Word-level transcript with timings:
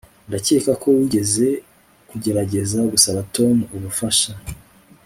Ndakeka 0.27 0.71
ko 0.81 0.87
wigeze 0.97 1.47
kugerageza 2.09 2.79
gusaba 2.91 3.19
Tom 3.35 3.55
ubufasha 3.75 4.31